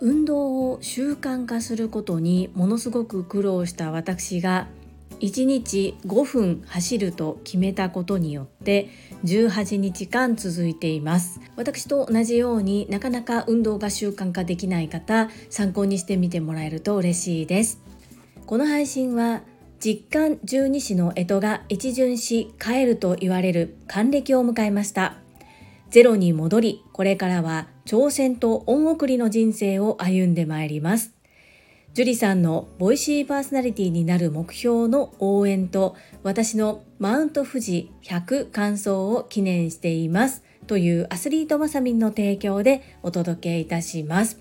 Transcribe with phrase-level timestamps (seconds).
[0.00, 4.68] 運動を習慣化することにものすごく苦労した私が
[5.20, 8.90] 1日5分走ると決めたことによって
[9.24, 11.40] 18日間続いています。
[11.54, 17.80] 私と同じようになかなか運動が習慣化できない方参考にしてみてもらえると嬉しいです。
[18.46, 19.42] この配信は
[19.78, 25.21] 実感十二支の干支が一巡し帰ると言われる還暦を迎えました。
[25.92, 31.12] ゼロに戻りこれからは挑戦と恩送りの人生を歩んでまいります
[31.92, 44.38] 樹里さんのボイシーパーソナリティになる目標の応援と私のマウント富士100感想を記念していますというアスリートマサミンの提供でお届けいたします。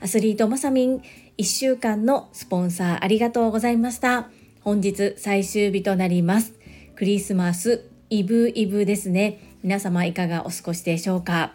[0.00, 1.02] アスリートマサミン
[1.36, 4.30] 1週間のスポンサーありがとうございました。
[4.62, 6.54] 本日最終日となります。
[6.94, 9.45] クリスマスイブイブですね。
[9.66, 11.52] 皆様いかがお過ごしでしょうか？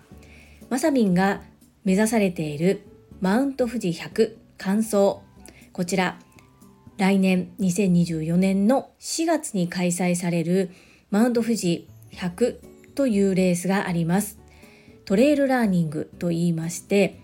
[0.69, 1.43] マサミンが
[1.85, 2.85] 目指されている
[3.21, 5.23] マウント富士100感想
[5.71, 6.19] こちら
[6.97, 10.71] 来年2024年の4月に開催される
[11.09, 12.57] マウント富士100
[12.95, 14.37] というレースがあります。
[15.05, 17.17] トレイルラーニングと言いまして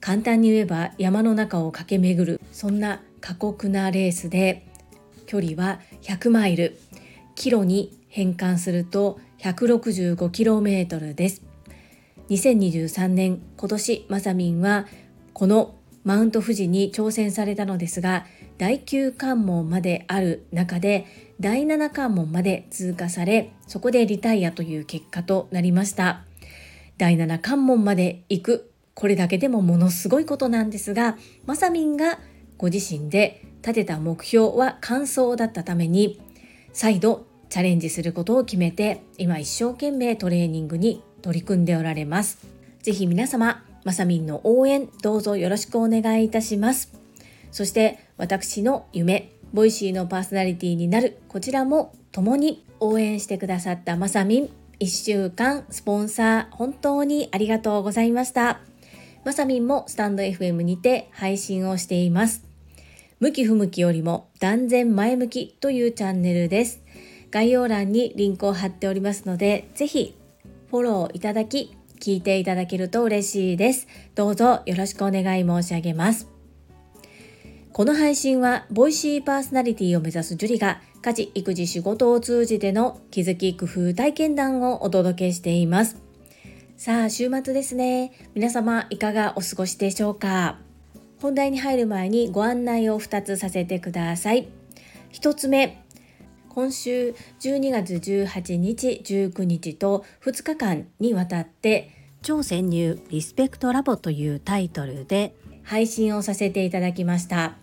[0.00, 4.66] 簡単に言えば山の中を駆け巡るそんな過酷なレースで
[5.26, 6.78] 距離は100マイル。
[7.36, 11.42] キロに変換すると 165km です。
[12.28, 14.86] 2023年今年まさみんは
[15.32, 15.74] この
[16.04, 18.24] マウント富士に挑戦されたのですが
[18.58, 21.06] 第9関門まである中で
[21.40, 26.24] 第7関門まで通過されそこでリタイアという結果となりました。
[26.98, 32.18] 第7関門まで行くこれだけでもものすごいことなんですがまさみんが
[32.58, 36.20] ご自身で立てた目標は完走だったために
[36.74, 42.38] 再度チャレンジすることを決めて今一生懸命トレーニングに取り組んでおられます。
[42.82, 46.92] ぜひ皆様まさみんの応援どうぞよろしくお願いいたします。
[47.50, 58.60] そして私の夢 Voicy のパーソナリティになるこちらも共に応援してくださったまさみん1週間スポンサー本当にありがとうございました。
[59.24, 62.44] まさみんもスタンド FM にて配信をしています。
[63.18, 66.80] 向き不向きよりも断然前向きというチャンネルです。
[67.30, 70.16] 概要欄にリンクを貼っておりますのでぜひ
[70.70, 73.86] フォローいただき聞いていただけると嬉しいです。
[74.14, 76.28] どうぞよろしくお願い申し上げます。
[77.72, 85.96] この配信は、ボイシーパーソナリティを目指すジュリが、家事、育児、仕事を通じての気づき、工夫、体験談をお届けしています。
[86.76, 88.12] さあ、週末ですね。
[88.34, 90.58] 皆様、いかがお過ごしでしょうか？
[91.22, 94.48] 本題に入る前にご案内を2つさせてください。
[95.12, 95.82] 1つ目、
[96.50, 101.90] 今週12月18日19日と2日間にわたって
[102.22, 107.56] 超潜入リスペクトラボというタイトルで配信をさせていただきました。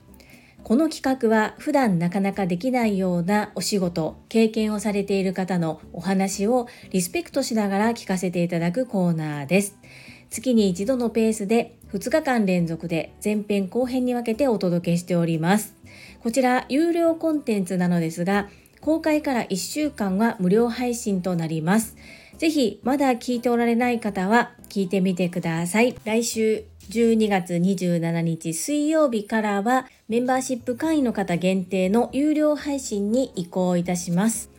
[0.64, 9.78] この企画は普段なかなかできないようなお仕事経験をされている方のお話をリスペクトしながら聞かせていただくコーナーです。
[10.30, 15.76] 月に一度のペースで2日間連続で前編後編に分けてお届けしております。
[16.22, 18.48] こちら有料コンテンツなのですが
[18.88, 21.98] 公開から1週間は無料配信となります。
[22.38, 25.94] ぜひまだ聞いておられない方は聞いてみてください。
[26.06, 34.50] 来週12月27日水曜日からはメンバーシップ会員の方限定の有料配信に移行いたします。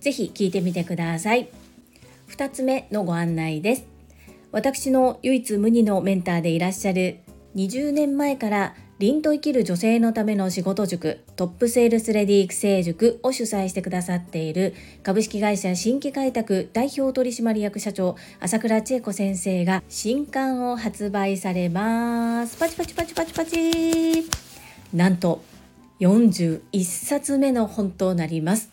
[0.00, 1.48] ぜひ聞いてみてください。
[2.28, 3.86] 2つ目のご案内です。
[4.52, 7.20] 私の唯一無二のメンターでいらっしゃる
[7.56, 22.58] 20年前から凛と生きる女性のための仕事塾トップセールスレディ育成塾を主催してくださっている株式会社新規開拓代表取締役社長朝倉千恵子先生が新刊を発売されます。
[22.58, 24.28] パチパチパチパチパチ。
[24.92, 25.42] なんと
[26.00, 28.70] 41冊目の本となります。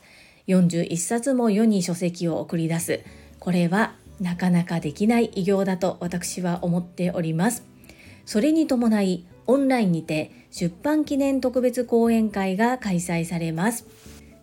[0.47, 2.99] 41冊も世に書籍を送り出す。
[3.39, 7.63] これはなかなかできない偉業だと私は思っております。
[8.25, 13.85] それに伴いオンラインにて出版記念特別講演会が開催されます。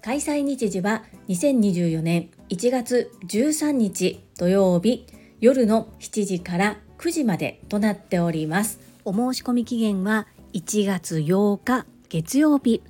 [0.03, 5.07] 開催日時は2024年1月13日土曜日
[5.41, 8.81] 夜の7時から9時までとなっております。
[9.05, 12.83] お申し込み期限は1月8日月曜日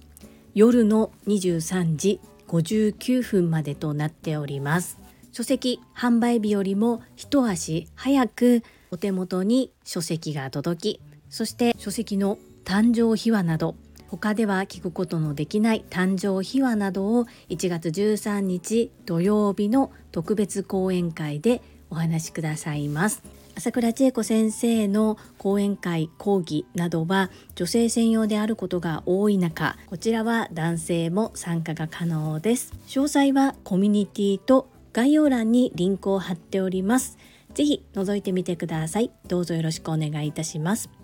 [0.55, 4.99] 夜の23時59分までとなっております。
[5.33, 8.63] 書籍販売日よりも一足早く
[8.93, 11.01] お手元に書籍が届き
[11.35, 13.75] そして書籍の誕生秘話など
[14.07, 21.61] 他では聞くことのできない誕生秘話などを1月13日土曜日の特別講演会で
[21.91, 23.25] お話しくださいます。
[23.57, 32.73] 朝倉千恵子先生の講演会講義などは女性専用であることが多い中こちらは男性も参加が可能です。
[32.87, 37.19] 詳細はコミュニティと概要欄にリンクを貼っております。
[37.55, 39.11] ぜひ覗いてみてください。
[39.27, 41.04] どうぞよろしくお願いいたします。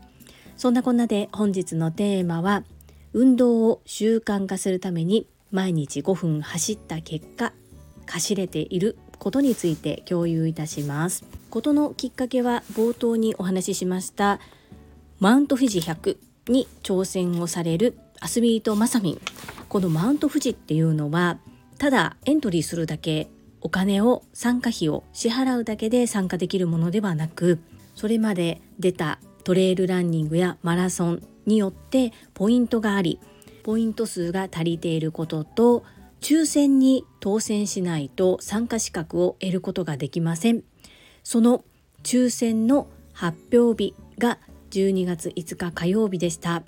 [0.60, 2.64] そんなこんなで本日のテーマは
[3.14, 7.54] 運動を習慣化するために毎日5分走った結果
[8.06, 11.24] 走れていることについて共有いたします。
[11.48, 14.38] ことのきっかけは冒頭にお話ししました
[15.18, 16.18] マウント富士100
[16.48, 19.20] に挑戦をされるアスリートマサミン。
[19.70, 21.38] このマウント富士っていうのは
[21.78, 23.30] ただエントリーするだけ
[23.62, 27.60] お金を参加費を支払うだけで参加できるものではなく
[27.94, 33.18] それまで出たトレイルランニングやマラソンによってポイントがあり
[33.62, 35.84] ポイント数が足りていることと
[36.20, 40.62] 抽選に当選しないと参加資格を得ることができません。
[41.22, 41.64] その
[42.02, 44.38] 抽選の発表日が
[44.70, 46.62] 12月5日火曜日でした。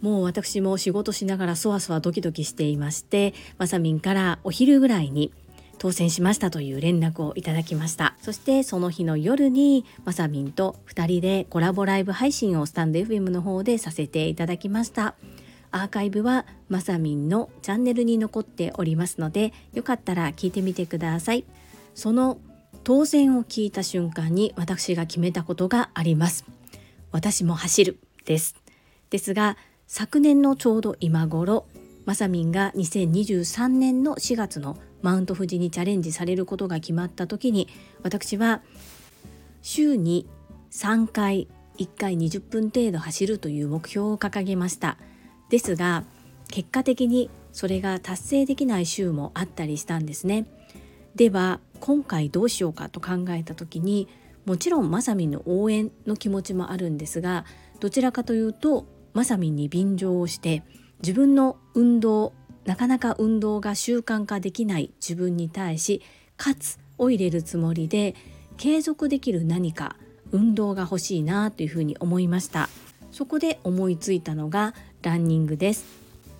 [0.00, 5.30] もう私も仕事しながらそわそわドキドキしていましてまさみんからお昼ぐらいに
[5.80, 8.14] 当選しましたという連絡をいただきました。
[8.20, 15.14] そしてその日の夜にまさみんと2人でコラボライブ配信をスタンド FM の方でさせていただきました。
[15.70, 21.46] アーカイブはまさみんのチャンネルに残っておりますのでよかったら聞いてみてください。
[21.94, 22.38] その
[22.84, 26.44] 当選を聞いた瞬間に私が決めたことがあります。
[27.10, 28.54] 私も走るです。
[29.08, 29.56] ですが
[29.86, 31.64] 昨年のちょうど今頃
[32.04, 37.68] まさみんが2023年の4月のマウント富士にチャレンジされることが決まった時に
[38.02, 38.62] 私は
[39.62, 40.26] 週に
[40.70, 41.48] 3回
[41.78, 44.98] 1回20分程度走るという目標を掲げました。
[45.48, 46.04] ですが
[46.48, 50.46] 結果的にそれが達成できない週もあったりしたんですね。
[51.14, 54.08] では今回どうしようかと考えた時に
[54.46, 57.44] もちろんまさみんの応援の気持ちもあるんですが
[57.80, 60.62] どちらかというとまさみんに便乗をして
[61.02, 62.32] 自分の運動
[62.64, 66.02] なかなか運動が習慣化できない自分に対し
[66.36, 68.14] かつを入れるつもりで
[68.56, 69.96] 継続できる何か
[70.32, 72.68] 運動が欲しいなというふうに思いました。
[73.10, 75.84] そこで思いついたのがランニングです。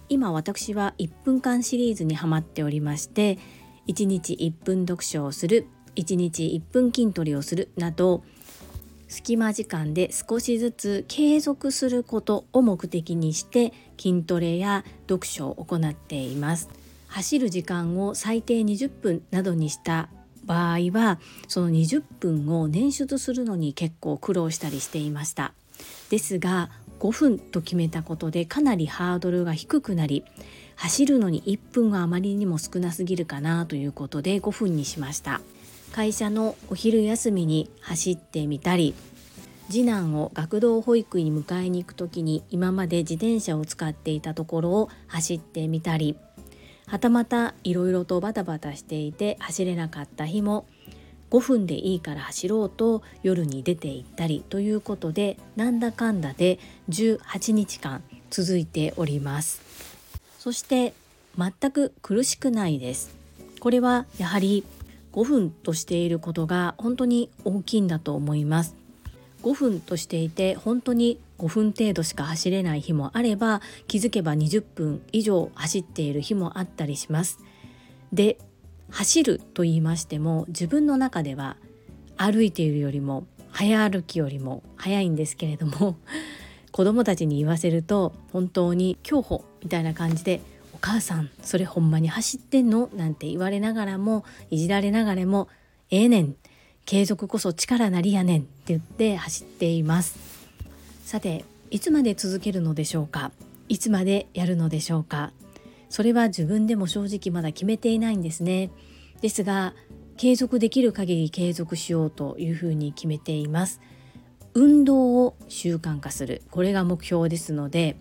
[0.09, 3.39] 今私は1分間シリーズにハマっておりまして
[3.87, 8.25] 1日1分読書をする1日1分筋トレをするなど
[9.11, 16.71] 隙間時間で少しずつ継続することを目的にして筋トレや読書を行っています。
[17.09, 20.09] 走る時間を最低20分などにした
[20.45, 21.19] 場合は
[21.49, 25.55] その20分を捻出するのに結構苦労したりしていました。
[26.09, 26.71] ですが
[27.01, 30.25] 5分と決めたことでかなりハードルが低くなり
[30.77, 35.41] 走るのに1分はあまりにも少なすぎるかなということで5分にしました。
[35.93, 38.95] 会社のお昼休みに走ってみたり
[39.69, 46.17] 次男を学童保育に迎えに行く時に今まで自転車を使っていたところを走ってみたり
[46.87, 50.67] はたまたいろいろとバタバタしていて走れなかった日も
[51.31, 56.59] 5分でいいから走ろうと夜に出て行ったりということでなんだかんだで
[56.89, 59.63] 18日間続いております。
[60.39, 60.95] そして
[61.39, 63.15] 全く苦しくないです。
[63.61, 64.65] これはやはり
[65.13, 68.77] 5分としていることが本当に大きいんだと思います。
[69.43, 77.39] 5分としていて本当に5分程度しか走れない日もあれば気づけば20分以上走っている日もあったりします。
[78.13, 78.39] で
[78.91, 81.57] 走ると言いましても自分の中では
[82.17, 85.97] 歩いているよりも早歩きよりも早いんですけれども
[86.73, 90.41] 子供たちに言わせると本当に競歩みたいな感じで
[90.81, 95.49] 「母さんそれほんまに走ってんの?」なんて言われながらもいじられながらも
[95.91, 96.37] 「ええー、ねん
[96.87, 100.19] 継続こそ力なりやねん」って言って走っています。
[101.05, 103.33] さていつまで続けるのでしょうか？
[103.69, 105.33] いつまでやるのでしょうか？
[105.89, 108.71] それは自分でも正直まだ決めていないんですね。
[109.21, 109.75] ですが
[110.17, 113.81] 継続できる限り継続しようというふうに決めています。
[114.55, 116.43] 運動を習慣化する。
[116.51, 117.97] これが目標ですので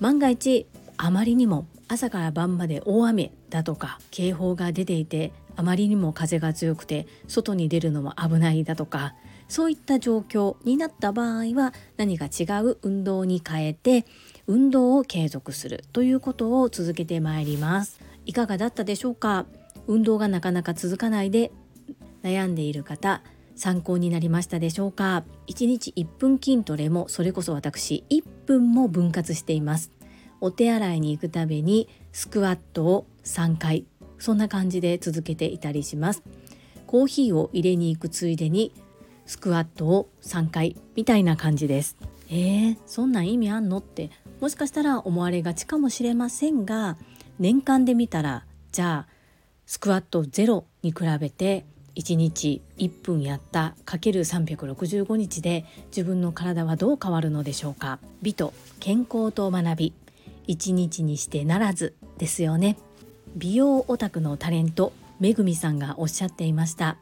[0.00, 0.66] 万が一
[0.96, 9.14] あまりにも朝から晩まで大雨だとか警報が出ていてあまりにも風が強くて外に出るのも危ないだとか
[9.48, 14.06] そういった状況になった場合は何か違う運動に変えて
[14.46, 18.00] 運動を継続するということを続けてまいります。
[18.26, 19.46] いかがだったでしょうか？
[19.86, 21.52] 運動がなかなか続かないで
[22.22, 23.22] 悩んでいる方
[23.54, 29.92] 参考になりましたでしょうか？1日1分筋トレもそれこそ私1分も分割しています。
[30.44, 33.86] お手洗いに行くたびにスクワットを3回
[34.18, 36.22] そんな感じで続けていたりします。
[36.86, 38.70] コーヒーを入れに行くついでに
[39.24, 41.96] スクワットを3回みたいな感じです。
[42.28, 44.10] えー、そんな意味あんのって
[44.42, 46.98] もしかしたら思われがちかもしれませんが
[47.38, 49.12] 年間で見たらじゃあ
[49.64, 57.98] スクワット0に比べて1日1分やったかける365日で自分の体はどう変わるのでしょうか。
[58.20, 60.03] 美と健康と学び。
[60.48, 62.76] 1日にしてならずですよね。
[63.36, 66.96] 美容オタクのタレントめぐみさんがおっしゃっていました。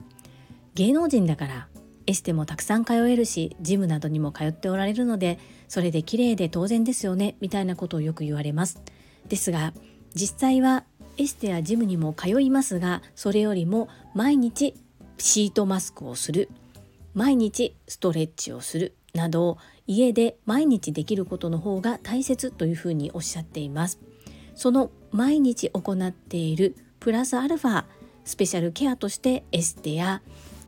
[0.75, 1.69] 芸能人だから
[2.07, 8.81] エステもたくさん通えるしジムなどにも通っておられるのでそれで綺麗で当然ですよねみたいなことをよく言われます。
[9.29, 9.73] ですが
[10.15, 10.85] 実際は
[11.19, 14.75] エステやジムにも通いますがそれよりも毎日
[15.19, 16.49] シートマスクをする。
[17.15, 18.95] 毎日ストレッチをする。
[19.15, 23.99] など家で毎日できることの方が大切というふうにおっしゃっています。
[24.55, 27.85] その毎日行っているプラスアルファ
[28.25, 30.23] スペシャルケアとしてエステや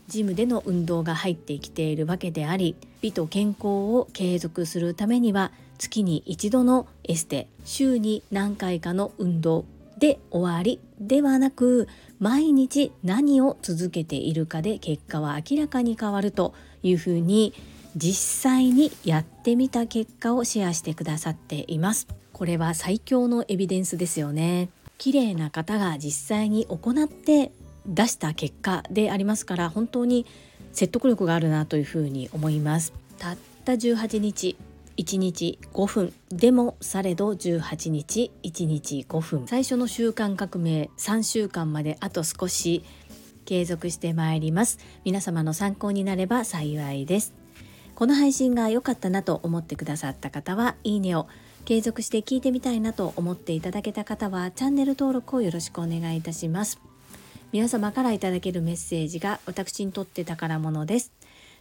[0.08, 9.64] ジムでの運動が入ってきているわけであり美と健康を継続するためには月に一度のエステ週に何回かの運動
[9.98, 17.54] で終わりではなく毎日何を続けているかで結果は明らかに変わるというふうに
[17.96, 22.08] 実際にやってみた結果をシェアしてくださっています。
[22.32, 24.68] これは最強のエビデンスですよね。
[24.98, 27.52] 綺麗な方が実際に行って
[27.86, 30.26] 出した結果でありますから本当に
[30.72, 32.92] 説得力があるなというふうに思います。
[33.18, 34.56] たった18日
[34.96, 39.46] 1日5分でもされど18日1日5分。
[39.46, 42.82] 最初の習慣革命3週間まであと少し
[43.44, 44.78] 継続してまいります。
[45.04, 47.43] 皆様の参考になれば幸いです。
[47.94, 51.28] この配信が良かったなと思ってくださった方はいいねを
[51.64, 56.80] 継続して聞いてみたいなと思っていただけた方はチャンネル登録をよろしくお願いいたします。
[57.52, 61.12] 皆様からいただけるメッセージが私にとって宝物です。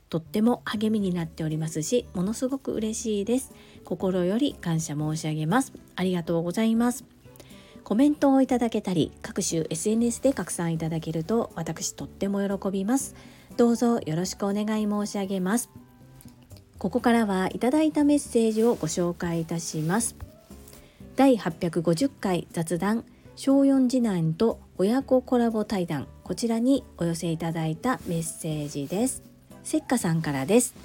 [0.09, 3.53] とっても励みになっておりますしものすごく嬉しいです。
[3.85, 5.71] 心より感謝申し上げます。
[5.95, 7.05] ありがとうございます。
[7.83, 13.15] コメントをいただけたり各種 SNS で拡散いただけると私とっても喜びます。
[13.55, 15.69] どうぞよろしくお願い申し上げます。
[16.77, 20.15] ここからはいただいたメッセージをご紹介いたします。
[21.15, 26.07] 第850回雑談小4次男と親子コラボ対談。
[26.23, 29.23] こちらにお寄せいただいたメッセージです。
[29.63, 30.75] せっかさんからです。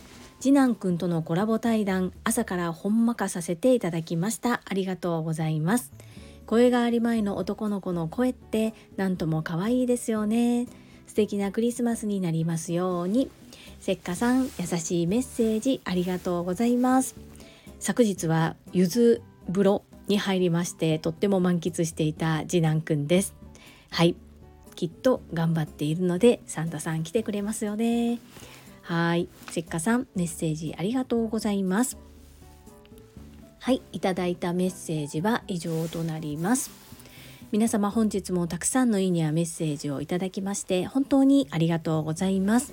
[0.40, 4.62] 次男くんとのコラボ対談朝からほんまかさせていただきました。
[4.64, 5.92] ありがとうございます。
[6.46, 10.66] 声があり前の男の子の声ってなんとも可愛いですよね。
[11.06, 13.30] 素敵なクリスマスになりますように。
[13.80, 17.14] せっかさん優しいメッセージありがとうございます
[17.80, 23.34] 昨日はゆず風呂に入りましてとっても満喫していた次男くんです
[23.90, 24.16] はい
[24.74, 28.18] きっと頑張っているのでサンタさん来てくれますよね
[28.88, 31.98] はい、せっかさんメッセージありがとうございます。
[33.58, 36.70] はい、いただいたメッセージは以上となります。
[37.52, 42.72] 皆様本日もたくさんのいいねやメッセージをいただきまして本当にありがとうございます。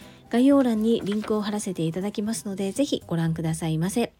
[0.31, 4.13] 概要欄にリンクを貼らせていただきますのでぜひご覧くださいませ。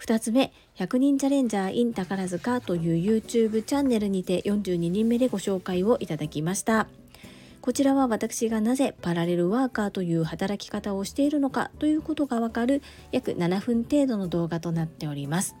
[0.00, 6.88] 2つ目100人チャレンジャー in 宝塚という YouTube チャンネルにて42人目でご紹介をいただきました。
[7.60, 12.82] こちらは私がなぜパラレルワーカーという働き方をしているのかということがわかる
[13.12, 15.54] 約7分程度の動画となっております。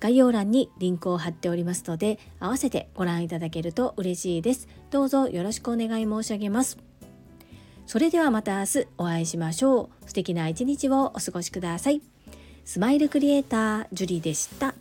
[0.00, 4.68] 概要欄にリンクを貼っておりますので合わせてご覧いただけると嬉しいです。
[4.90, 6.89] どうぞよろしくお願い申し上げます。
[7.90, 12.00] それではまた明日お会いしましょう素敵な一日をお過ごしください
[12.64, 14.76] スマイルクリエイタージュリでした。